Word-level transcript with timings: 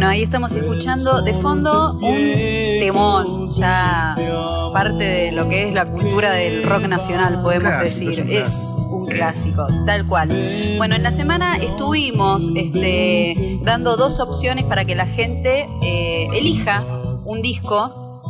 Bueno, 0.00 0.12
ahí 0.12 0.22
estamos 0.22 0.52
escuchando 0.52 1.20
de 1.20 1.34
fondo 1.34 1.92
un 2.00 2.80
temón, 2.80 3.50
ya 3.50 4.16
parte 4.72 5.04
de 5.04 5.32
lo 5.32 5.46
que 5.46 5.68
es 5.68 5.74
la 5.74 5.84
cultura 5.84 6.32
del 6.32 6.62
rock 6.62 6.84
nacional, 6.84 7.42
podemos 7.42 7.70
Clásico, 7.70 8.08
decir. 8.08 8.32
es 8.32 8.76
un 8.88 9.04
clásico, 9.04 9.66
tal 9.84 10.06
cual. 10.06 10.30
Bueno, 10.78 10.94
en 10.94 11.02
la 11.02 11.10
semana 11.10 11.58
estuvimos 11.58 12.50
este, 12.56 13.58
dando 13.60 13.98
dos 13.98 14.20
opciones 14.20 14.64
para 14.64 14.86
que 14.86 14.94
la 14.94 15.04
gente 15.04 15.68
eh, 15.82 16.28
elija 16.32 16.82
un 17.26 17.42
disco. 17.42 18.22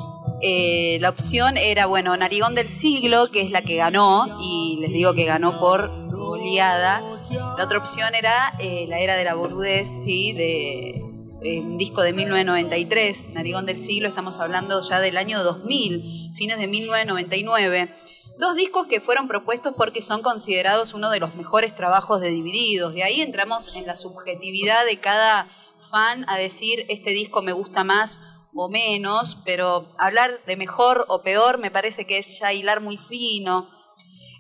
Eh, 0.43 0.99
la 1.01 1.11
opción 1.11 1.57
era, 1.57 1.87
bueno, 1.87 2.17
Narigón 2.17 2.57
del 2.57 2.71
Siglo, 2.71 3.31
que 3.31 3.43
es 3.43 3.53
la 3.53 3.63
que 3.63 3.77
ganó, 3.77 4.41
y 4.43 4.79
les 4.81 4.91
digo 4.91 5.15
que 5.15 5.25
ganó 5.25 5.61
por 5.61 5.89
goleada. 6.11 7.01
La 7.31 7.65
otra 7.65 7.79
opción 7.79 8.17
era 8.17 8.55
eh, 8.59 8.87
La 8.89 8.99
Era 8.99 9.15
de 9.15 9.23
la 9.23 9.35
Boludez, 9.35 9.87
¿sí? 10.05 10.33
De 10.33 11.00
un 11.43 11.79
disco 11.79 12.03
de 12.03 12.13
1993, 12.13 13.31
Narigón 13.33 13.65
del 13.65 13.81
Siglo, 13.81 14.09
estamos 14.09 14.39
hablando 14.41 14.81
ya 14.83 15.01
del 15.01 15.17
año 15.17 15.43
2000, 15.43 16.35
fines 16.35 16.59
de 16.59 16.67
1999. 16.67 17.95
Dos 18.39 18.57
discos 18.57 18.87
que 18.87 19.01
fueron 19.01 19.27
propuestos 19.27 19.75
porque 19.75 20.03
son 20.03 20.21
considerados 20.21 20.93
uno 20.93 21.11
de 21.11 21.21
los 21.21 21.35
mejores 21.35 21.75
trabajos 21.75 22.21
de 22.21 22.29
Divididos. 22.29 22.93
De 22.93 23.05
ahí 23.05 23.23
entramos 23.23 23.75
en 23.75 23.87
la 23.87 23.97
subjetividad 23.97 24.85
de 24.85 25.01
cada 25.01 25.49
fan 25.91 26.29
a 26.29 26.37
decir 26.37 26.85
este 26.89 27.11
disco 27.11 27.41
me 27.41 27.53
gusta 27.53 27.85
más 27.85 28.21
o 28.55 28.69
menos, 28.69 29.39
pero 29.45 29.95
hablar 29.99 30.45
de 30.47 30.57
mejor 30.57 31.07
o 31.09 31.23
peor 31.23 31.59
me 31.59 31.71
parece 31.71 32.07
que 32.07 32.19
es 32.19 32.39
ya 32.39 32.53
hilar 32.53 32.81
muy 32.81 32.99
fino. 32.99 33.71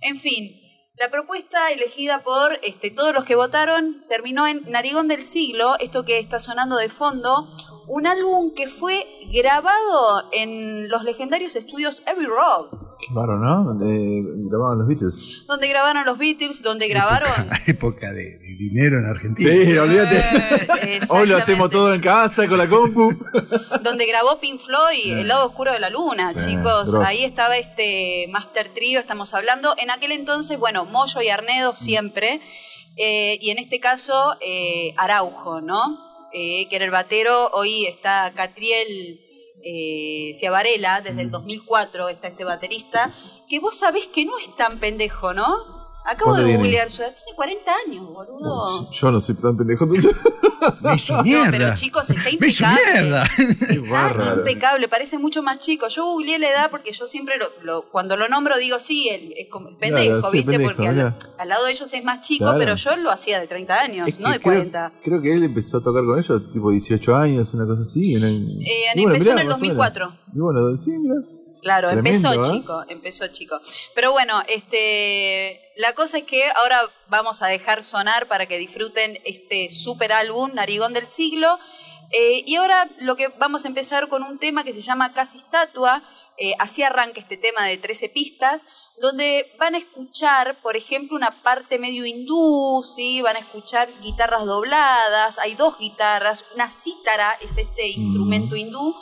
En 0.02 0.16
fin, 0.16 0.59
la 1.00 1.08
propuesta 1.08 1.70
elegida 1.70 2.18
por 2.18 2.58
este, 2.62 2.90
todos 2.90 3.14
los 3.14 3.24
que 3.24 3.34
votaron 3.34 4.04
terminó 4.06 4.46
en 4.46 4.70
Narigón 4.70 5.08
del 5.08 5.24
Siglo, 5.24 5.78
esto 5.80 6.04
que 6.04 6.18
está 6.18 6.38
sonando 6.38 6.76
de 6.76 6.90
fondo, 6.90 7.48
un 7.92 8.06
álbum 8.06 8.54
que 8.54 8.68
fue 8.68 9.04
grabado 9.32 10.28
en 10.32 10.88
los 10.88 11.02
legendarios 11.02 11.56
estudios 11.56 12.02
Abbey 12.06 12.24
Road, 12.26 12.66
Qué 13.00 13.06
raro, 13.14 13.38
¿no? 13.38 13.64
Donde 13.64 14.22
grababan 14.50 14.78
los 14.78 14.86
Beatles. 14.86 15.44
donde 15.48 15.66
grabaron 15.68 16.04
los 16.04 16.18
Beatles, 16.18 16.60
donde 16.60 16.86
grabaron... 16.86 17.48
La 17.48 17.60
época 17.66 18.12
de, 18.12 18.38
de 18.38 18.54
dinero 18.58 18.98
en 18.98 19.06
Argentina. 19.06 19.50
Sí, 19.50 19.78
olvídate. 19.78 20.18
Eh, 20.82 21.00
Hoy 21.08 21.26
lo 21.26 21.38
hacemos 21.38 21.70
todo 21.70 21.94
en 21.94 22.00
casa 22.02 22.46
con 22.46 22.58
la 22.58 22.68
compu. 22.68 23.10
donde 23.82 24.04
grabó 24.06 24.38
Pink 24.38 24.60
Floyd, 24.60 25.16
El 25.16 25.28
lado 25.28 25.46
oscuro 25.46 25.72
de 25.72 25.80
la 25.80 25.88
luna, 25.88 26.34
Sí, 26.36 26.50
chicos. 26.56 26.92
Ahí 26.94 27.24
estaba 27.24 27.56
este 27.56 28.26
Master 28.30 28.68
Trio, 28.74 29.00
estamos 29.00 29.32
hablando. 29.32 29.74
En 29.78 29.90
aquel 29.90 30.12
entonces, 30.12 30.58
bueno, 30.58 30.84
Moyo 30.84 31.22
y 31.22 31.28
Arnedo 31.28 31.74
siempre. 31.74 32.40
Eh, 32.98 33.38
y 33.40 33.48
en 33.48 33.58
este 33.58 33.80
caso, 33.80 34.36
eh, 34.42 34.92
Araujo, 34.98 35.62
¿no? 35.62 36.09
Eh, 36.32 36.68
que 36.68 36.76
era 36.76 36.84
el 36.84 36.90
batero. 36.90 37.50
Hoy 37.52 37.86
está 37.86 38.32
Catriel 38.34 39.20
eh, 39.64 40.32
Ciavarela, 40.34 41.00
desde 41.00 41.22
el 41.22 41.30
2004 41.30 42.08
está 42.08 42.28
este 42.28 42.44
baterista. 42.44 43.14
Que 43.48 43.58
vos 43.58 43.76
sabés 43.76 44.06
que 44.06 44.24
no 44.24 44.38
es 44.38 44.54
tan 44.56 44.78
pendejo, 44.78 45.32
¿no? 45.32 45.79
Acabo 46.10 46.32
¿Cuánto 46.32 46.46
de 46.48 46.56
googlear 46.56 46.90
su 46.90 47.02
edad. 47.02 47.14
Tiene 47.24 47.36
40 47.36 47.70
años, 47.86 48.06
boludo. 48.12 48.90
Yo 48.90 49.10
no 49.12 49.20
soy 49.20 49.36
tan 49.36 49.56
pendejo, 49.56 49.84
entonces. 49.84 50.20
Me 50.82 50.94
hizo 50.96 51.14
No, 51.16 51.22
mierda. 51.22 51.50
pero 51.50 51.74
chicos, 51.74 52.10
está 52.10 52.22
Me 52.24 52.30
hizo 52.48 52.64
impecable. 52.64 52.92
mierda. 53.00 53.30
Qué 53.36 53.74
Está 53.74 54.34
impecable, 54.36 54.88
parece 54.88 55.18
mucho 55.18 55.42
más 55.42 55.58
chico. 55.60 55.86
Yo 55.88 56.04
googleé 56.06 56.38
la 56.38 56.50
edad 56.50 56.70
porque 56.70 56.92
yo 56.92 57.06
siempre 57.06 57.36
lo, 57.38 57.46
lo- 57.62 57.82
cuando 57.90 58.16
lo 58.16 58.28
nombro 58.28 58.58
digo 58.58 58.78
sí, 58.78 59.08
el, 59.08 59.32
es 59.36 59.48
como 59.48 59.68
el 59.68 59.76
pendejo, 59.76 60.18
Claro, 60.20 60.30
sí, 60.30 60.36
¿viste? 60.38 60.50
pendejo, 60.52 60.74
porque 60.74 60.88
al, 60.88 61.16
al 61.38 61.48
lado 61.48 61.64
de 61.64 61.70
ellos 61.72 61.92
es 61.92 62.04
más 62.04 62.20
chico, 62.22 62.44
Claro. 62.44 62.58
pero 62.58 62.74
yo 62.74 62.96
lo 62.96 63.10
hacía 63.10 63.38
de 63.40 63.46
30 63.46 63.80
años, 63.80 64.08
Es 64.08 64.16
que 64.16 64.22
no 64.24 64.30
de 64.30 64.40
creo- 64.40 64.52
40. 64.54 64.92
Creo, 65.04 65.22
que 65.22 65.32
él 65.32 65.44
empezó 65.44 65.78
a 65.78 65.82
tocar 65.82 66.04
con 66.04 66.18
ellos, 66.18 66.52
tipo 66.52 66.70
18 66.70 67.14
años, 67.16 67.54
una 67.54 67.66
cosa 67.66 67.82
así. 67.82 68.16
En 68.16 68.24
el, 68.24 68.58
Eh, 68.62 68.66
bueno, 68.96 69.12
empezó 69.12 69.30
mirá, 69.30 69.32
en 69.34 69.38
el 69.40 69.46
más 69.48 69.58
o 69.58 69.62
menos. 69.62 69.76
2004. 69.78 70.12
Y 70.34 70.38
bueno, 70.40 70.76
sí, 70.78 70.90
mira. 70.98 71.14
Claro, 71.62 71.90
Tremendo, 71.90 72.32
empezó 72.32 72.42
¿eh? 72.42 72.58
chico, 72.58 72.84
empezó 72.88 73.26
chico. 73.28 73.60
Pero 73.94 74.12
bueno, 74.12 74.42
este, 74.48 75.60
la 75.76 75.92
cosa 75.94 76.18
es 76.18 76.24
que 76.24 76.44
ahora 76.56 76.80
vamos 77.08 77.42
a 77.42 77.48
dejar 77.48 77.84
sonar 77.84 78.26
para 78.26 78.46
que 78.46 78.58
disfruten 78.58 79.18
este 79.24 79.70
super 79.70 80.12
álbum, 80.12 80.52
Narigón 80.54 80.92
del 80.92 81.06
Siglo. 81.06 81.58
Eh, 82.12 82.42
y 82.44 82.56
ahora 82.56 82.88
lo 82.98 83.16
que 83.16 83.28
vamos 83.28 83.64
a 83.64 83.68
empezar 83.68 84.08
con 84.08 84.22
un 84.22 84.38
tema 84.38 84.64
que 84.64 84.74
se 84.74 84.80
llama 84.80 85.12
Casi 85.12 85.38
Estatua. 85.38 86.02
Eh, 86.42 86.54
así 86.58 86.82
arranca 86.82 87.20
este 87.20 87.36
tema 87.36 87.66
de 87.66 87.76
13 87.76 88.08
pistas, 88.08 88.64
donde 88.98 89.52
van 89.58 89.74
a 89.74 89.78
escuchar, 89.78 90.56
por 90.62 90.74
ejemplo, 90.74 91.14
una 91.14 91.42
parte 91.42 91.78
medio 91.78 92.06
hindú, 92.06 92.82
¿sí? 92.82 93.20
van 93.20 93.36
a 93.36 93.40
escuchar 93.40 93.90
guitarras 94.00 94.46
dobladas, 94.46 95.38
hay 95.38 95.54
dos 95.54 95.78
guitarras, 95.78 96.46
una 96.54 96.70
cítara 96.70 97.32
es 97.42 97.58
este 97.58 97.88
instrumento 97.88 98.56
hindú, 98.56 98.96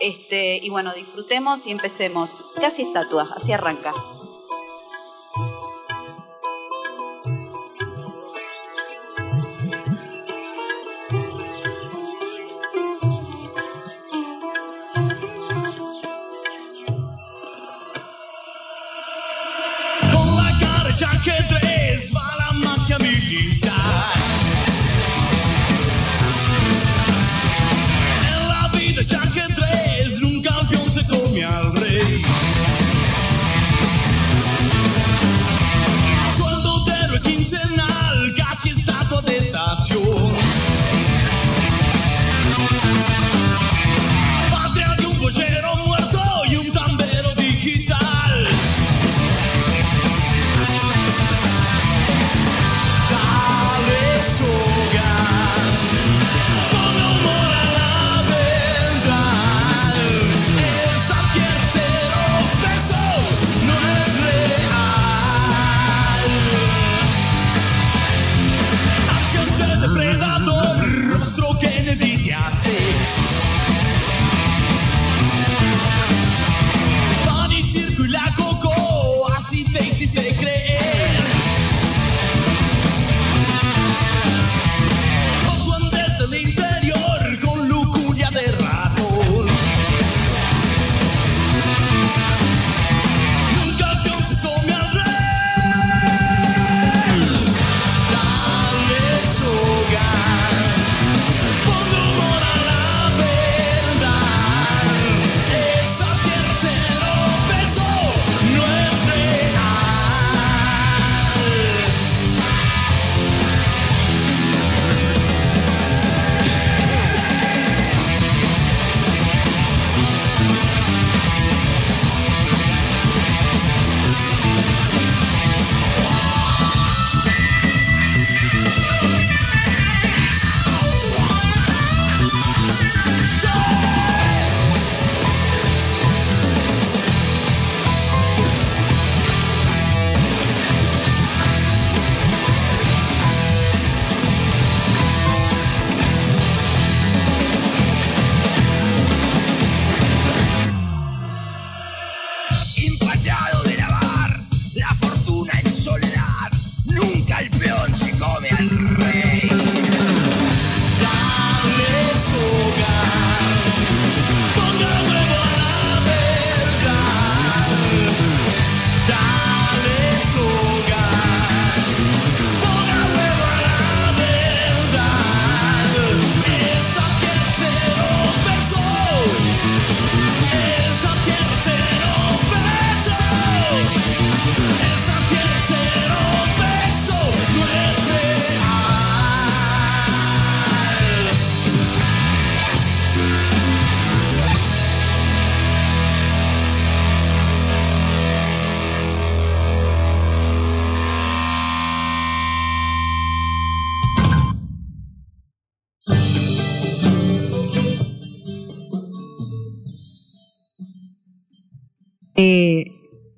este, 0.00 0.56
y 0.62 0.68
bueno, 0.68 0.92
disfrutemos 0.92 1.66
y 1.66 1.70
empecemos. 1.70 2.44
Casi 2.60 2.82
estatua, 2.82 3.26
así 3.34 3.52
arranca. 3.52 3.94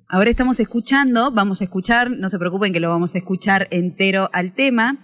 Ahora 0.07 0.29
estamos 0.29 0.59
escuchando, 0.59 1.31
vamos 1.31 1.61
a 1.61 1.65
escuchar, 1.65 2.11
no 2.11 2.29
se 2.29 2.39
preocupen 2.39 2.73
que 2.73 2.79
lo 2.79 2.89
vamos 2.89 3.15
a 3.15 3.17
escuchar 3.17 3.67
entero 3.71 4.29
al 4.33 4.53
tema. 4.53 5.03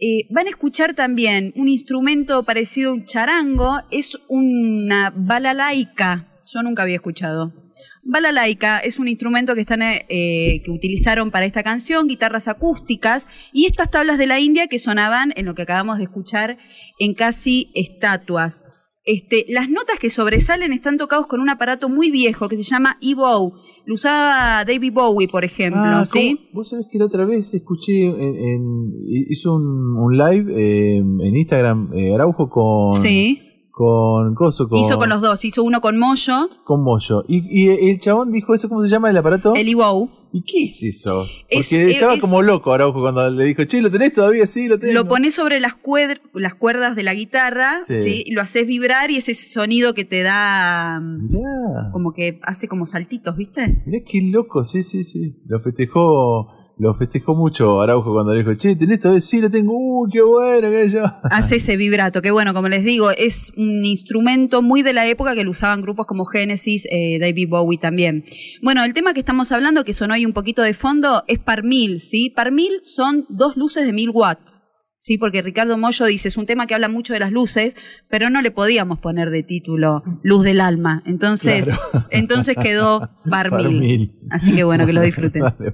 Eh, 0.00 0.26
van 0.30 0.46
a 0.46 0.50
escuchar 0.50 0.94
también 0.94 1.52
un 1.56 1.68
instrumento 1.68 2.44
parecido 2.44 2.90
a 2.90 2.94
un 2.94 3.06
charango, 3.06 3.80
es 3.90 4.18
una 4.28 5.12
balalaika, 5.14 6.28
yo 6.46 6.62
nunca 6.62 6.82
había 6.82 6.96
escuchado. 6.96 7.52
Balalaika 8.04 8.78
es 8.78 8.98
un 8.98 9.06
instrumento 9.06 9.54
que, 9.54 9.60
están, 9.60 9.82
eh, 9.82 10.62
que 10.64 10.70
utilizaron 10.70 11.30
para 11.30 11.46
esta 11.46 11.62
canción, 11.62 12.06
guitarras 12.06 12.48
acústicas 12.48 13.26
y 13.52 13.66
estas 13.66 13.90
tablas 13.90 14.16
de 14.18 14.26
la 14.26 14.40
India 14.40 14.66
que 14.66 14.78
sonaban 14.78 15.34
en 15.36 15.44
lo 15.44 15.54
que 15.54 15.62
acabamos 15.62 15.98
de 15.98 16.04
escuchar 16.04 16.56
en 16.98 17.12
casi 17.12 17.70
estatuas. 17.74 18.64
Este, 19.10 19.46
las 19.48 19.70
notas 19.70 19.98
que 19.98 20.10
sobresalen 20.10 20.70
están 20.74 20.98
tocados 20.98 21.26
con 21.28 21.40
un 21.40 21.48
aparato 21.48 21.88
muy 21.88 22.10
viejo 22.10 22.46
que 22.46 22.58
se 22.58 22.62
llama 22.62 22.98
E-Bow. 23.00 23.54
Lo 23.86 23.94
usaba 23.94 24.62
David 24.66 24.92
Bowie, 24.92 25.28
por 25.28 25.46
ejemplo, 25.46 25.80
Ah, 25.82 26.04
¿sí? 26.04 26.36
¿cómo? 26.36 26.48
Vos 26.52 26.68
sabés 26.68 26.88
que 26.92 26.98
la 26.98 27.06
otra 27.06 27.24
vez 27.24 27.54
escuché, 27.54 28.04
en, 28.04 28.34
en- 28.36 28.92
hizo 29.30 29.54
un, 29.56 29.96
un 29.96 30.18
live 30.18 30.52
eh, 30.54 30.96
en 30.98 31.36
Instagram, 31.36 31.90
eh, 31.94 32.12
Araujo 32.12 32.50
con, 32.50 33.00
Sí. 33.00 33.40
Con 33.78 34.34
Coso, 34.34 34.68
con, 34.68 34.80
Hizo 34.80 34.98
con 34.98 35.08
los 35.08 35.20
dos, 35.22 35.44
hizo 35.44 35.62
uno 35.62 35.80
con 35.80 35.96
Moyo, 35.98 36.48
con 36.64 36.82
Moyo. 36.82 37.24
Y, 37.28 37.44
y 37.48 37.90
el 37.90 38.00
chabón 38.00 38.32
dijo 38.32 38.52
eso, 38.52 38.68
¿cómo 38.68 38.82
se 38.82 38.88
llama 38.88 39.08
el 39.08 39.16
aparato? 39.16 39.54
el 39.54 39.68
E-Bow. 39.68 40.10
¿Y 40.32 40.42
qué 40.42 40.64
es 40.64 40.82
eso? 40.82 41.24
Porque 41.42 41.58
Es- 41.60 41.72
eh, 41.72 41.92
estaba 41.92 42.14
es- 42.14 42.20
como 42.20 42.42
loco 42.42 42.72
Araujo 42.72 43.00
cuando 43.00 43.30
le 43.30 43.44
dijo, 43.44 43.64
che, 43.64 43.80
¿lo 43.80 43.88
tenés 43.90 44.12
todavía? 44.12 44.48
Sí, 44.48 44.66
lo 44.66 44.78
tenés. 44.80 44.96
Lo 44.96 45.06
pones 45.06 45.34
sobre 45.36 45.60
las, 45.60 45.74
cuer- 45.80 46.20
las 46.34 46.56
cuerdas 46.56 46.96
de 46.96 47.04
la 47.04 47.14
guitarra, 47.14 47.78
Sí. 47.86 48.24
lo 48.32 48.42
haces 48.42 48.66
vibrar 48.66 49.12
y 49.12 49.16
ese 49.18 49.32
sonido 49.34 49.94
que 49.94 50.04
te 50.04 50.22
da 50.24 51.00
Mirá, 51.00 51.90
como 51.92 52.12
que 52.12 52.40
hace 52.42 52.66
como 52.66 52.84
saltitos, 52.84 53.36
¿viste? 53.36 53.80
mirá 53.86 54.04
qué 54.04 54.20
loco, 54.22 54.64
sí, 54.64 54.82
sí, 54.82 55.04
sí. 55.04 55.36
Lo 55.46 55.60
festejó, 55.60 56.48
lo 56.78 56.94
festejó 56.94 57.34
mucho 57.34 57.80
Araujo 57.80 58.12
cuando 58.12 58.32
le 58.32 58.40
dijo, 58.40 58.54
che, 58.54 58.76
¿tenés 58.76 59.00
todavía? 59.00 59.20
Sí, 59.20 59.40
lo 59.40 59.50
tengo. 59.50 59.72
Uy, 59.76 60.10
qué 60.12 60.22
bueno, 60.22 60.70
que 60.70 60.88
yo. 60.88 61.02
Hace 61.30 61.56
ese 61.56 61.76
vibrato, 61.76 62.22
que 62.22 62.30
bueno, 62.30 62.54
como 62.54 62.68
les 62.68 62.84
digo, 62.84 63.10
es 63.10 63.52
un 63.56 63.84
instrumento 63.84 64.62
muy 64.62 64.82
de 64.82 64.92
la 64.92 65.06
época 65.06 65.34
que 65.34 65.44
lo 65.44 65.50
usaban 65.50 65.82
grupos 65.82 66.06
como 66.06 66.24
Genesis, 66.24 66.86
eh, 66.90 67.18
David 67.20 67.48
Bowie 67.50 67.78
también. 67.78 68.24
Bueno, 68.62 68.84
el 68.84 68.94
tema 68.94 69.12
que 69.14 69.20
estamos 69.20 69.50
hablando, 69.52 69.84
que 69.84 69.92
sonó 69.92 70.14
ahí 70.14 70.24
un 70.24 70.32
poquito 70.32 70.62
de 70.62 70.74
fondo, 70.74 71.24
es 71.26 71.38
par 71.38 71.64
mil, 71.64 72.00
¿sí? 72.00 72.30
Par 72.30 72.52
mil 72.52 72.80
son 72.82 73.26
dos 73.28 73.56
luces 73.56 73.84
de 73.84 73.92
mil 73.92 74.10
watts. 74.10 74.62
Sí, 75.00 75.16
porque 75.16 75.42
Ricardo 75.42 75.78
Mollo 75.78 76.06
dice, 76.06 76.26
es 76.28 76.36
un 76.36 76.44
tema 76.44 76.66
que 76.66 76.74
habla 76.74 76.88
mucho 76.88 77.12
de 77.12 77.20
las 77.20 77.30
luces, 77.30 77.76
pero 78.10 78.30
no 78.30 78.42
le 78.42 78.50
podíamos 78.50 78.98
poner 78.98 79.30
de 79.30 79.44
título 79.44 80.02
Luz 80.24 80.42
del 80.44 80.60
Alma. 80.60 81.02
Entonces, 81.06 81.66
Claro. 81.66 82.06
entonces 82.10 82.56
quedó 82.60 83.08
Par 83.30 83.48
Par 83.50 83.62
mil. 83.68 83.78
mil. 83.78 84.18
Así 84.30 84.54
que 84.54 84.64
bueno, 84.64 84.86
que 84.86 84.92
lo 84.92 85.00
disfruten. 85.00 85.42
Dale, 85.58 85.70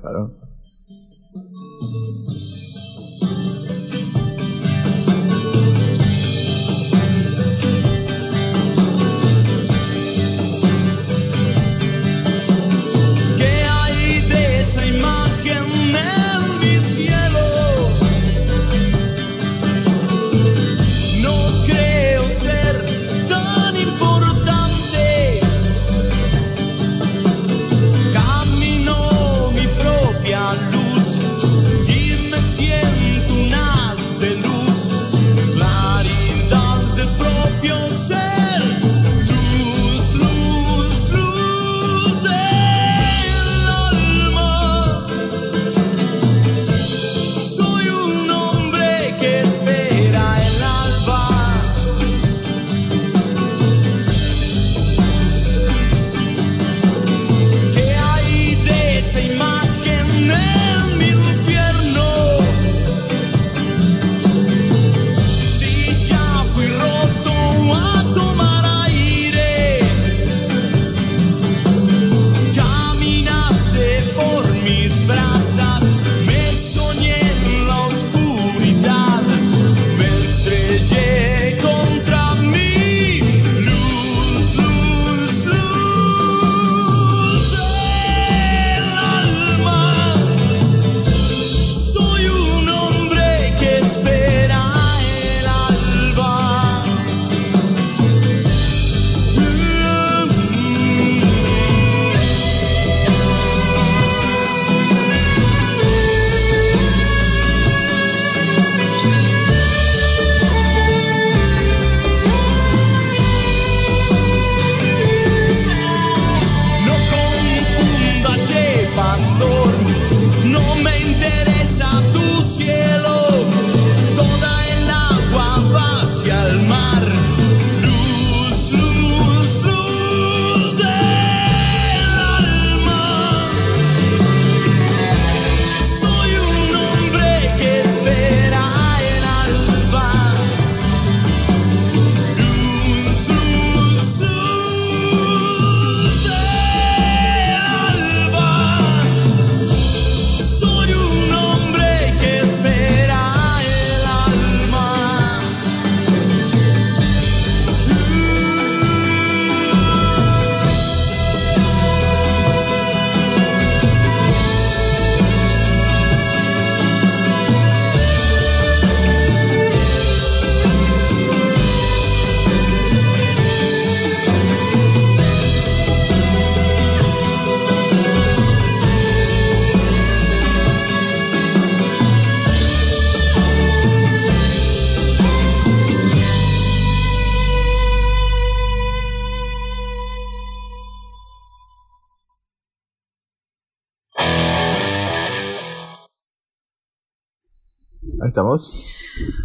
estamos. 198.35 198.91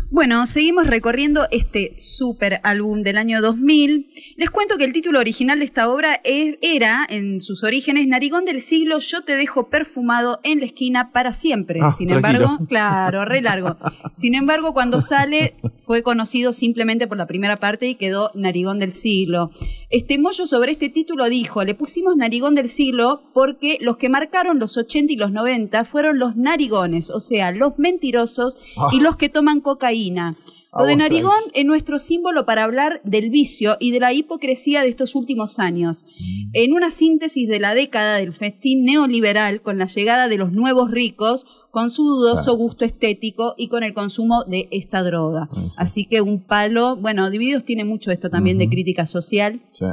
Bueno, 0.10 0.48
seguimos 0.48 0.88
recorriendo 0.88 1.48
este 1.52 1.96
super 2.00 2.60
álbum 2.64 3.04
del 3.04 3.20
año 3.20 3.40
2000. 3.40 4.10
Les 4.36 4.50
cuento 4.50 4.78
que 4.78 4.84
el 4.86 4.94
título 4.94 5.20
original 5.20 5.60
de 5.60 5.66
esta 5.66 5.88
obra 5.90 6.20
es- 6.24 6.58
era, 6.64 7.06
en 7.08 7.40
sus 7.40 7.64
orígenes, 7.64 8.08
Narigón 8.08 8.46
del 8.46 8.62
siglo, 8.64 8.98
yo 8.98 9.22
te 9.22 9.36
dejo 9.36 9.70
perfumado 9.70 10.40
en 10.44 10.60
la 10.62 10.66
esquina 10.66 11.12
para 11.12 11.34
siempre. 11.34 11.80
Ah, 11.84 11.92
Sin 11.96 12.08
tranquilo. 12.08 12.40
embargo, 12.46 12.66
claro, 12.68 13.26
re 13.26 13.42
largo. 13.42 13.78
Sin 14.16 14.34
embargo, 14.34 14.74
cuando 14.74 15.02
sale, 15.02 15.54
fue 15.86 16.02
conocido 16.02 16.52
simplemente 16.52 17.06
por 17.08 17.18
la 17.18 17.28
primera 17.28 17.58
parte 17.60 17.88
y 17.88 17.96
quedó 17.96 18.32
Narigón 18.34 18.80
del 18.80 18.94
siglo. 18.96 19.52
Este 19.92 20.18
Moyo 20.18 20.48
sobre 20.48 20.72
este 20.72 20.90
título 20.90 21.30
dijo, 21.30 21.64
le 21.64 21.76
pusimos 21.76 22.16
Narigón 22.16 22.56
del 22.56 22.70
siglo 22.70 23.22
porque 23.36 23.78
los 23.82 23.98
que 23.98 24.10
marcaron 24.10 24.58
los 24.58 24.78
80 24.78 25.14
y 25.14 25.16
los 25.16 25.32
90 25.32 25.86
fueron 25.86 26.18
los 26.18 26.36
narigones, 26.36 27.12
o 27.12 27.20
sea, 27.20 27.52
los 27.52 27.78
mentirosos 27.78 28.58
y 28.92 29.00
los 29.02 29.16
que 29.16 29.30
toman 29.30 29.62
cocaína. 29.62 30.36
Lo 30.78 30.86
de 30.86 30.96
narigón 30.98 31.34
es 31.56 31.66
nuestro 31.66 31.98
símbolo 31.98 32.46
para 32.46 32.64
hablar 32.64 33.02
del 33.04 33.32
vicio 33.32 33.76
y 33.80 33.90
de 33.90 34.00
la 34.00 34.14
hipocresía 34.14 34.84
de 34.84 34.90
estos 34.90 35.16
últimos 35.16 35.58
años. 35.58 36.06
En 36.54 36.74
una 36.74 36.92
síntesis 36.92 37.50
de 37.50 37.60
la 37.60 37.74
década 37.74 38.18
del 38.18 38.34
festín 38.34 38.86
neoliberal, 38.86 39.64
con 39.64 39.80
la 39.80 39.88
llegada 39.88 40.28
de 40.28 40.38
los 40.38 40.52
nuevos 40.52 40.92
ricos, 40.92 41.48
con 41.72 41.90
su 41.90 42.04
dudoso 42.04 42.56
gusto 42.56 42.86
estético 42.86 43.56
y 43.58 43.68
con 43.68 43.82
el 43.82 43.96
consumo 43.96 44.44
de 44.44 44.68
esta 44.70 45.02
droga. 45.02 45.50
Sí, 45.52 45.60
sí. 45.70 45.76
Así 45.78 46.06
que 46.06 46.22
un 46.22 46.46
palo, 46.46 46.96
bueno, 46.98 47.32
Divididos 47.32 47.66
tiene 47.66 47.84
mucho 47.84 48.12
esto 48.12 48.30
también 48.30 48.60
de 48.60 48.70
crítica 48.70 49.08
social. 49.08 49.62
Sí. 49.74 49.86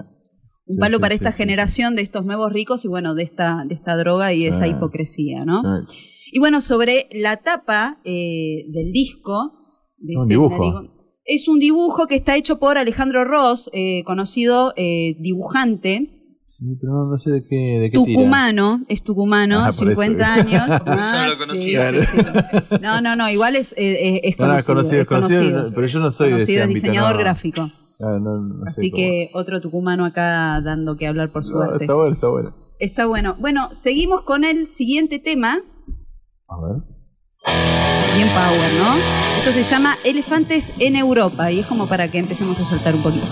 Un 0.66 0.76
palo 0.78 1.00
para 1.00 1.14
esta 1.14 1.32
generación 1.32 1.94
de 1.94 2.02
estos 2.02 2.26
nuevos 2.26 2.52
ricos 2.52 2.84
y 2.84 2.88
bueno, 2.88 3.14
de 3.14 3.22
esta, 3.22 3.64
de 3.66 3.74
esta 3.74 3.96
droga 3.96 4.34
y 4.34 4.42
de 4.42 4.48
esa 4.48 4.64
Sí. 4.64 4.72
hipocresía, 4.72 5.44
¿no? 5.46 5.62
Y 6.36 6.38
bueno, 6.38 6.60
sobre 6.60 7.08
la 7.12 7.38
tapa 7.38 7.98
eh, 8.04 8.66
del 8.68 8.92
disco. 8.92 9.52
de 9.96 10.16
Un 10.18 10.24
este 10.24 10.34
dibujo. 10.34 10.82
Es 11.24 11.48
un 11.48 11.58
dibujo 11.58 12.06
que 12.06 12.14
está 12.14 12.36
hecho 12.36 12.58
por 12.58 12.76
Alejandro 12.76 13.24
Ross, 13.24 13.70
eh, 13.72 14.04
conocido 14.04 14.74
eh, 14.76 15.16
dibujante, 15.18 16.12
Sí, 16.44 16.76
pero 16.78 16.92
no, 16.92 17.10
no 17.10 17.16
sé 17.18 17.30
de 17.30 17.42
qué, 17.42 17.56
de 17.80 17.90
qué 17.90 17.98
tira. 18.04 18.18
tucumano, 18.20 18.84
es 18.88 19.02
tucumano, 19.02 19.60
Ah, 19.60 19.70
por 19.78 19.90
eso. 19.90 20.02
50 20.02 20.34
años. 20.34 20.62
No 20.86 20.92
Ah, 20.92 21.26
lo 21.28 21.32
sí, 21.34 21.38
conocía. 21.40 21.92
sí, 21.94 22.04
sí. 22.06 22.76
No, 22.82 23.00
no, 23.00 23.16
no, 23.16 23.30
igual 23.30 23.56
es, 23.56 23.72
eh, 23.78 24.20
es 24.22 24.38
No, 24.38 24.44
no, 24.46 24.52
conocido. 24.52 24.74
conocido, 24.74 25.00
es 25.02 25.08
conocido, 25.08 25.40
conocido. 25.40 25.72
pero 25.74 25.86
yo 25.86 26.00
no 26.00 26.10
soy 26.10 26.28
de 26.28 26.34
ese 26.34 26.38
Conocido, 26.42 26.58
es 26.58 26.64
ámbito, 26.64 26.80
diseñador 26.82 27.12
no. 27.14 27.18
gráfico. 27.20 27.60
Ah, 27.98 28.18
no, 28.20 28.40
no 28.42 28.64
sé 28.66 28.80
Así 28.80 28.90
cómo. 28.90 29.02
que 29.02 29.30
otro 29.32 29.60
tucumano 29.62 30.04
acá 30.04 30.60
dando 30.60 30.96
que 30.98 31.06
hablar 31.06 31.32
por 31.32 31.44
No, 31.46 31.48
suerte. 31.50 31.84
está 31.84 31.94
bueno, 31.94 32.12
está 32.14 32.28
bueno. 32.28 32.54
Está 32.78 33.06
bueno. 33.06 33.36
Bueno, 33.40 33.68
seguimos 33.72 34.20
con 34.20 34.44
el 34.44 34.68
siguiente 34.68 35.18
tema. 35.18 35.62
A 36.48 36.56
ver. 36.60 36.76
Bien 38.14 38.28
power, 38.28 38.72
¿no? 38.74 38.96
Esto 39.38 39.52
se 39.52 39.62
llama 39.62 39.98
Elefantes 40.04 40.72
en 40.78 40.96
Europa 40.96 41.50
y 41.50 41.60
es 41.60 41.66
como 41.66 41.88
para 41.88 42.10
que 42.10 42.18
empecemos 42.18 42.58
a 42.60 42.64
saltar 42.64 42.94
un 42.94 43.02
poquito. 43.02 43.26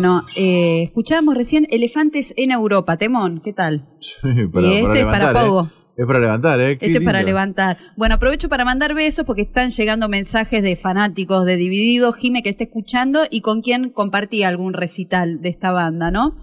Bueno, 0.00 0.24
eh, 0.34 0.84
escuchábamos 0.84 1.34
recién 1.34 1.66
Elefantes 1.68 2.32
en 2.38 2.52
Europa. 2.52 2.96
Temón, 2.96 3.42
¿qué 3.44 3.52
tal? 3.52 3.86
Sí, 3.98 4.46
para, 4.50 4.66
y 4.66 4.72
este 4.76 4.86
para 4.86 4.98
es 4.98 5.04
para 5.04 5.30
¿eh? 5.30 5.34
Pogo. 5.34 5.70
Es 5.94 6.06
para 6.06 6.20
levantar, 6.20 6.58
¿eh? 6.58 6.78
Qué 6.78 6.86
Este 6.86 6.98
es 7.00 7.04
para 7.04 7.22
levantar. 7.22 7.76
Bueno, 7.98 8.14
aprovecho 8.14 8.48
para 8.48 8.64
mandar 8.64 8.94
besos 8.94 9.26
porque 9.26 9.42
están 9.42 9.68
llegando 9.68 10.08
mensajes 10.08 10.62
de 10.62 10.74
fanáticos 10.74 11.44
de 11.44 11.56
Dividido, 11.56 12.14
Jime 12.14 12.42
que 12.42 12.48
esté 12.48 12.64
escuchando 12.64 13.24
y 13.30 13.42
con 13.42 13.60
quien 13.60 13.90
compartí 13.90 14.42
algún 14.42 14.72
recital 14.72 15.42
de 15.42 15.50
esta 15.50 15.70
banda, 15.70 16.10
¿no? 16.10 16.34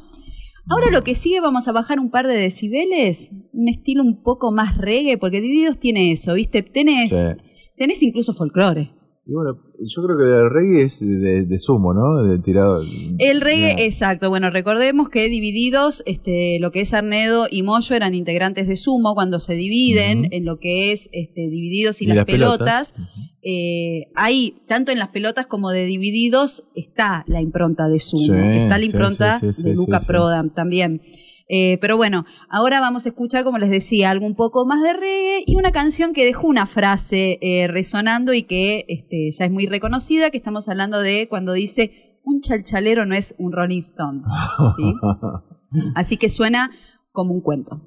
Ahora 0.69 0.91
lo 0.91 1.03
que 1.03 1.15
sigue, 1.15 1.41
vamos 1.41 1.67
a 1.67 1.71
bajar 1.71 1.99
un 1.99 2.11
par 2.11 2.27
de 2.27 2.35
decibeles, 2.35 3.31
un 3.53 3.69
estilo 3.69 4.03
un 4.03 4.21
poco 4.21 4.51
más 4.51 4.77
reggae, 4.77 5.17
porque 5.17 5.41
Divididos 5.41 5.79
tiene 5.79 6.11
eso, 6.11 6.35
¿viste? 6.35 6.61
Tenés, 6.61 7.09
Sí. 7.09 7.41
tenés 7.75 8.03
incluso 8.03 8.33
folclore. 8.33 8.91
Y 9.29 9.33
bueno, 9.33 9.59
yo 9.79 10.03
creo 10.03 10.17
que 10.17 10.23
el 10.23 10.49
reggae 10.49 10.83
es 10.83 11.01
de, 11.01 11.43
de 11.43 11.59
sumo, 11.59 11.93
¿no? 11.93 12.23
De 12.23 12.39
tirado. 12.39 12.81
El 13.17 13.41
reggae, 13.41 13.83
exacto. 13.85 14.29
Bueno, 14.29 14.49
recordemos 14.51 15.09
que 15.09 15.27
divididos, 15.27 16.01
este, 16.05 16.59
lo 16.61 16.71
que 16.71 16.79
es 16.79 16.93
Arnedo 16.93 17.45
y 17.51 17.61
Moyo 17.61 17.93
eran 17.93 18.13
integrantes 18.15 18.69
de 18.69 18.77
Sumo 18.77 19.15
cuando 19.15 19.39
se 19.39 19.53
dividen 19.55 20.29
en 20.31 20.45
lo 20.45 20.59
que 20.59 20.93
es 20.93 21.09
este, 21.11 21.41
divididos 21.49 22.01
y, 22.01 22.05
Y 22.05 22.07
las, 22.07 22.15
las 22.17 22.25
pelotas. 22.25 22.93
pelotas. 22.93 23.11
eh, 23.43 24.05
ahí, 24.15 24.61
tanto 24.65 24.93
en 24.93 24.99
las 24.99 25.09
pelotas 25.09 25.45
como 25.45 25.71
de 25.71 25.83
divididos, 25.85 26.63
está 26.73 27.25
la 27.27 27.41
impronta 27.41 27.89
de 27.89 27.99
Sumo. 27.99 28.33
Sí, 28.33 28.57
está 28.59 28.77
la 28.77 28.85
impronta 28.85 29.39
sí, 29.41 29.51
sí, 29.51 29.63
de 29.63 29.75
Luca. 29.75 29.99
Prodan 30.07 30.53
también. 30.53 31.01
Eh, 31.49 31.77
pero 31.79 31.95
bueno, 31.95 32.25
ahora 32.49 32.79
vamos 32.79 33.05
a 33.05 33.09
escuchar, 33.09 33.43
como 33.43 33.57
les 33.57 33.69
decía, 33.69 34.09
algo 34.09 34.25
un 34.25 34.35
poco 34.35 34.65
más 34.65 34.81
de 34.81 34.93
reggae 34.93 35.43
y 35.45 35.55
una 35.55 35.71
canción 35.71 36.13
que 36.13 36.25
dejó 36.25 36.47
una 36.47 36.65
frase 36.65 37.39
eh, 37.41 37.67
resonando 37.67 38.33
y 38.33 38.43
que 38.43 38.85
este, 38.87 39.31
ya 39.31 39.45
es 39.45 39.51
muy 39.51 39.65
reconocida, 39.65 40.29
que 40.29 40.37
estamos 40.37 40.67
hablando 40.67 40.99
de 40.99 41.27
cuando 41.29 41.53
dice 41.53 42.19
un 42.23 42.41
chalchalero 42.41 43.05
no 43.05 43.15
es 43.15 43.35
un 43.37 43.53
Rolling 43.53 43.79
Stone. 43.79 44.21
¿sí? 44.75 44.93
Así 45.95 46.17
que 46.17 46.27
suena 46.27 46.71
como 47.11 47.33
un 47.33 47.41
cuento. 47.41 47.79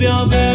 love 0.00 0.32
your 0.32 0.49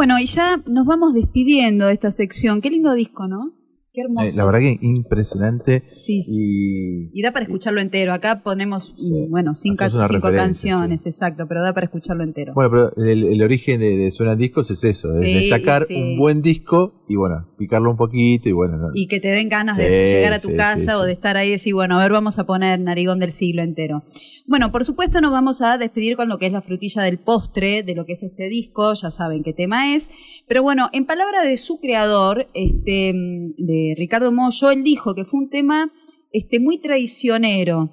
Bueno, 0.00 0.18
y 0.18 0.24
ya 0.24 0.58
nos 0.66 0.86
vamos 0.86 1.12
despidiendo 1.12 1.84
de 1.84 1.92
esta 1.92 2.10
sección. 2.10 2.62
Qué 2.62 2.70
lindo 2.70 2.94
disco, 2.94 3.28
¿no? 3.28 3.52
Qué 4.00 4.06
hermoso. 4.06 4.26
Eh, 4.28 4.32
la 4.36 4.44
verdad 4.44 4.58
que 4.60 4.78
impresionante. 4.80 5.82
Sí. 5.96 6.20
Y 6.28 7.10
Y 7.18 7.22
da 7.22 7.32
para 7.32 7.44
escucharlo 7.44 7.80
entero. 7.80 8.12
Acá 8.12 8.42
ponemos, 8.42 8.94
Sí. 8.96 9.26
mm, 9.26 9.30
bueno, 9.30 9.54
cinco, 9.54 9.84
canciones, 10.32 11.06
exacto, 11.06 11.46
pero 11.48 11.62
da 11.62 11.72
para 11.72 11.84
escucharlo 11.86 12.22
entero. 12.24 12.52
bueno, 12.54 12.70
pero 12.70 13.08
el, 13.08 13.24
el 13.24 13.42
origen 13.42 13.80
de, 13.80 13.96
de 13.96 14.10
Suenan 14.10 14.38
Discos 14.38 14.70
es 14.70 14.82
eso, 14.84 15.14
es 15.14 15.20
destacar 15.20 15.82
un 15.90 16.16
buen 16.18 16.42
disco 16.42 16.94
y 17.08 17.16
bueno, 17.16 17.48
picarlo 17.58 17.90
un 17.90 17.96
poquito 17.96 18.48
y 18.48 18.52
bueno. 18.52 18.76
no- 18.76 18.90
y 18.94 19.06
que 19.08 19.20
te 19.20 19.28
den 19.28 19.48
ganas 19.48 19.76
de 19.76 19.88
llegar 20.06 20.32
a 20.32 20.40
tu 20.40 20.54
casa 20.56 20.98
o 20.98 21.04
de 21.04 21.12
estar 21.12 21.36
ahí 21.36 21.48
y 21.48 21.52
decir, 21.52 21.74
bueno, 21.74 21.98
a 21.98 22.02
ver, 22.02 22.12
vamos 22.12 22.38
a 22.38 22.44
poner 22.44 22.78
Narigón 22.80 23.18
del 23.18 23.32
siglo 23.32 23.62
entero. 23.62 24.02
Bueno, 24.46 24.72
por 24.72 24.84
supuesto 24.84 25.20
nos 25.20 25.30
vamos 25.32 25.62
a 25.62 25.78
despedir 25.78 26.16
con 26.16 26.28
lo 26.28 26.38
que 26.38 26.46
es 26.46 26.52
la 26.52 26.62
frutilla 26.62 27.02
del 27.02 27.18
postre 27.18 27.82
de 27.84 27.94
lo 27.94 28.04
que 28.04 28.14
es 28.14 28.22
este 28.22 28.48
disco, 28.48 28.94
ya 28.94 29.10
saben 29.10 29.42
qué 29.44 29.52
tema 29.52 29.94
es, 29.94 30.10
pero 30.48 30.62
bueno, 30.62 30.88
en 30.92 31.06
palabra 31.06 31.42
de 31.44 31.56
su 31.56 31.78
creador, 31.80 32.48
este, 32.54 33.12
mm, 33.12 33.54
Ricardo 33.96 34.32
Mollo, 34.32 34.70
él 34.70 34.82
dijo 34.82 35.14
que 35.14 35.24
fue 35.24 35.40
un 35.40 35.48
tema 35.50 35.90
este, 36.32 36.60
muy 36.60 36.78
traicionero. 36.80 37.90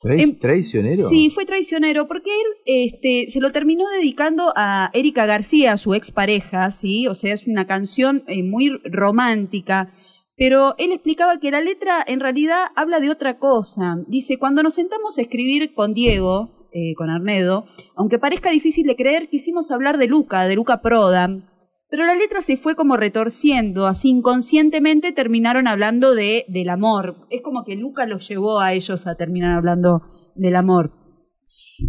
¿Trai- 0.00 0.22
em- 0.22 0.36
¿Traicionero? 0.38 1.08
Sí, 1.08 1.30
fue 1.30 1.44
traicionero 1.46 2.08
porque 2.08 2.30
él 2.30 2.46
este, 2.66 3.26
se 3.30 3.40
lo 3.40 3.52
terminó 3.52 3.88
dedicando 3.88 4.52
a 4.56 4.90
Erika 4.94 5.26
García, 5.26 5.76
su 5.76 5.94
expareja, 5.94 6.70
¿sí? 6.70 7.06
O 7.06 7.14
sea, 7.14 7.32
es 7.34 7.46
una 7.46 7.66
canción 7.66 8.24
eh, 8.26 8.42
muy 8.42 8.70
romántica. 8.84 9.92
Pero 10.36 10.74
él 10.78 10.90
explicaba 10.92 11.38
que 11.38 11.50
la 11.50 11.60
letra 11.60 12.02
en 12.06 12.18
realidad 12.18 12.64
habla 12.74 12.98
de 13.00 13.10
otra 13.10 13.38
cosa. 13.38 13.98
Dice, 14.08 14.38
cuando 14.38 14.62
nos 14.62 14.74
sentamos 14.74 15.18
a 15.18 15.20
escribir 15.22 15.72
con 15.74 15.92
Diego, 15.94 16.68
eh, 16.72 16.94
con 16.96 17.10
Arnedo, 17.10 17.64
aunque 17.94 18.18
parezca 18.18 18.50
difícil 18.50 18.86
de 18.86 18.96
creer, 18.96 19.28
quisimos 19.28 19.70
hablar 19.70 19.98
de 19.98 20.06
Luca, 20.08 20.48
de 20.48 20.56
Luca 20.56 20.80
Prodan. 20.80 21.48
Pero 21.92 22.06
la 22.06 22.14
letra 22.14 22.40
se 22.40 22.56
fue 22.56 22.74
como 22.74 22.96
retorciendo, 22.96 23.86
así 23.86 24.08
inconscientemente 24.08 25.12
terminaron 25.12 25.68
hablando 25.68 26.14
de, 26.14 26.46
del 26.48 26.70
amor. 26.70 27.26
Es 27.28 27.42
como 27.42 27.64
que 27.64 27.76
Luca 27.76 28.06
los 28.06 28.26
llevó 28.26 28.60
a 28.60 28.72
ellos 28.72 29.06
a 29.06 29.16
terminar 29.16 29.58
hablando 29.58 30.00
del 30.34 30.56
amor. 30.56 30.94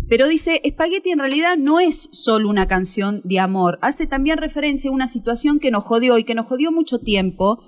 Pero 0.10 0.28
dice, 0.28 0.62
Spaghetti 0.68 1.12
en 1.12 1.20
realidad 1.20 1.56
no 1.58 1.80
es 1.80 2.10
solo 2.12 2.50
una 2.50 2.68
canción 2.68 3.22
de 3.24 3.40
amor, 3.40 3.80
hace 3.82 4.06
también 4.06 4.40
referencia 4.40 4.90
a 4.90 4.94
una 4.94 5.08
situación 5.08 5.60
que 5.60 5.72
nos 5.72 5.86
jodió 5.86 6.18
y 6.18 6.26
que 6.26 6.36
nos 6.36 6.48
jodió 6.48 6.74
mucho 6.74 7.00
tiempo 7.00 7.64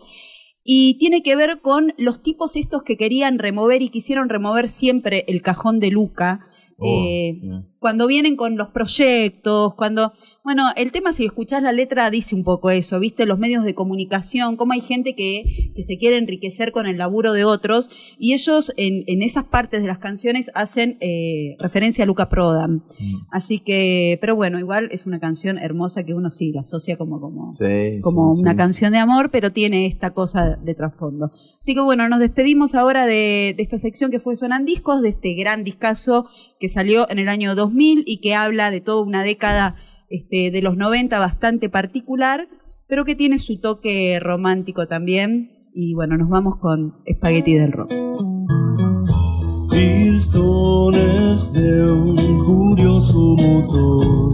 y 0.61 0.97
tiene 0.97 1.23
que 1.23 1.37
ver 1.37 1.61
con 1.61 1.93
los 1.97 2.21
tipos 2.21 2.57
estos 2.57 2.83
que 2.83 2.97
querían 2.97 3.39
remover 3.39 3.81
y 3.81 3.87
quisieron 3.87 4.27
remover 4.27 4.67
siempre 4.67 5.23
el 5.29 5.41
cajón 5.41 5.79
de 5.79 5.89
Luca. 5.89 6.41
Oh, 6.79 6.85
eh, 6.85 7.39
yeah. 7.41 7.65
Cuando 7.85 8.07
vienen 8.07 8.35
con 8.35 8.57
los 8.57 8.69
proyectos, 8.69 9.75
cuando, 9.75 10.11
bueno, 10.43 10.63
el 10.75 10.91
tema 10.91 11.11
si 11.11 11.23
escuchás 11.23 11.61
la 11.61 11.71
letra 11.71 12.09
dice 12.09 12.33
un 12.33 12.43
poco 12.43 12.71
eso, 12.71 12.99
viste, 12.99 13.27
los 13.27 13.37
medios 13.37 13.63
de 13.63 13.75
comunicación, 13.75 14.57
cómo 14.57 14.73
hay 14.73 14.81
gente 14.81 15.13
que, 15.13 15.71
que 15.75 15.83
se 15.83 15.99
quiere 15.99 16.17
enriquecer 16.17 16.71
con 16.71 16.87
el 16.87 16.97
laburo 16.97 17.31
de 17.31 17.43
otros 17.43 17.91
y 18.17 18.33
ellos 18.33 18.73
en, 18.75 19.03
en 19.05 19.21
esas 19.21 19.43
partes 19.43 19.83
de 19.83 19.87
las 19.87 19.99
canciones 19.99 20.49
hacen 20.55 20.97
eh, 20.99 21.57
referencia 21.59 22.05
a 22.05 22.07
Luca 22.07 22.27
Prodan. 22.27 22.77
Mm. 22.97 23.27
Así 23.29 23.59
que, 23.59 24.17
pero 24.19 24.35
bueno, 24.35 24.57
igual 24.57 24.89
es 24.91 25.05
una 25.05 25.19
canción 25.19 25.59
hermosa 25.59 26.03
que 26.05 26.15
uno 26.15 26.31
sí 26.31 26.51
la 26.53 26.61
asocia 26.61 26.97
como, 26.97 27.21
como, 27.21 27.53
Sí, 27.53 28.01
como 28.01 28.33
sí, 28.33 28.41
una 28.41 28.53
sí. 28.53 28.57
canción 28.57 28.93
de 28.93 28.97
amor, 28.97 29.29
pero 29.29 29.51
tiene 29.51 29.85
esta 29.85 30.15
cosa 30.15 30.55
de 30.55 30.73
trasfondo. 30.73 31.31
Así 31.59 31.75
que 31.75 31.81
bueno, 31.81 32.09
nos 32.09 32.19
despedimos 32.19 32.73
ahora 32.73 33.05
de, 33.05 33.53
de 33.55 33.61
esta 33.61 33.77
sección 33.77 34.09
que 34.09 34.19
fue 34.19 34.35
Sonan 34.35 34.65
Discos, 34.65 35.03
de 35.03 35.09
este 35.09 35.35
gran 35.35 35.63
discazo 35.63 36.25
que 36.59 36.67
salió 36.67 37.07
en 37.11 37.19
el 37.19 37.29
año 37.29 37.53
2000 37.53 37.74
y 37.77 38.17
que 38.17 38.35
habla 38.35 38.71
de 38.71 38.81
toda 38.81 39.03
una 39.03 39.23
década 39.23 39.75
este, 40.09 40.51
de 40.51 40.61
los 40.61 40.77
90 40.77 41.17
bastante 41.19 41.69
particular, 41.69 42.47
pero 42.87 43.05
que 43.05 43.15
tiene 43.15 43.39
su 43.39 43.59
toque 43.59 44.19
romántico 44.19 44.87
también. 44.87 45.51
Y 45.73 45.93
bueno, 45.93 46.17
nos 46.17 46.29
vamos 46.29 46.57
con 46.57 46.95
Spaghetti 47.11 47.55
del 47.55 47.71
Rock. 47.71 47.91
Pistones 49.71 51.51
de 51.53 51.91
un 51.91 52.15
curioso 52.45 53.35
motor 53.35 54.24